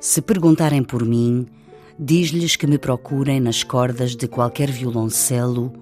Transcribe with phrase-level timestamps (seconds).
[0.00, 1.46] Se perguntarem por mim,
[1.98, 5.74] diz-lhes que me procurem nas cordas de qualquer violoncelo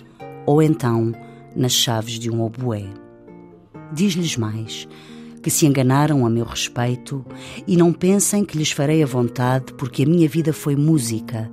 [0.45, 1.13] ou então
[1.55, 2.85] nas chaves de um oboé.
[3.93, 4.89] Diz-lhes mais
[5.41, 7.25] que se enganaram a meu respeito
[7.65, 11.49] e não pensem que lhes farei a vontade porque a minha vida foi música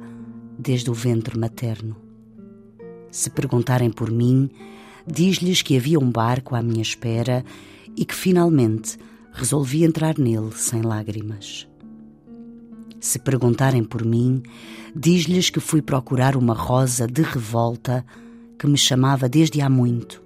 [0.58, 1.96] desde o ventre materno.
[3.12, 4.50] Se perguntarem por mim,
[5.06, 7.46] diz-lhes que havia um barco à minha espera
[7.96, 8.98] e que finalmente
[9.32, 11.68] resolvi entrar nele sem lágrimas.
[13.00, 14.42] Se perguntarem por mim,
[14.96, 18.06] diz-lhes que fui procurar uma rosa de revolta
[18.58, 20.22] que me chamava desde há muito,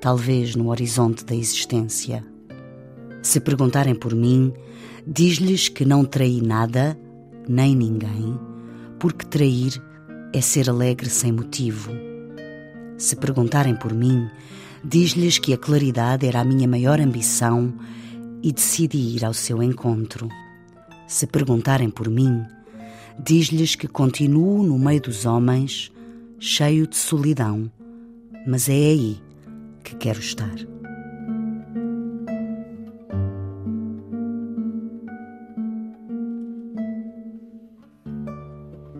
[0.00, 2.24] talvez no horizonte da existência.
[3.22, 4.52] Se perguntarem por mim,
[5.06, 6.98] diz-lhes que não traí nada,
[7.46, 8.38] nem ninguém,
[8.98, 9.80] porque trair
[10.32, 11.92] é ser alegre sem motivo.
[12.96, 14.28] Se perguntarem por mim,
[14.82, 17.72] diz-lhes que a claridade era a minha maior ambição
[18.42, 20.28] e decidi ir ao seu encontro.
[21.10, 22.46] Se perguntarem por mim,
[23.18, 25.90] diz-lhes que continuo no meio dos homens,
[26.38, 27.68] cheio de solidão,
[28.46, 29.20] mas é aí
[29.82, 30.54] que quero estar.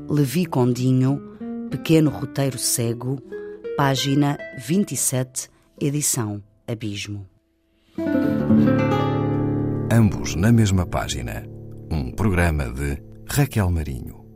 [0.08, 1.22] Levi Condinho,
[1.70, 3.22] Pequeno Roteiro Cego,
[3.77, 5.48] página 27,
[5.80, 7.24] edição Abismo.
[9.92, 11.59] Ambos na mesma página.
[11.90, 14.30] Um programa de Raquel Marinho.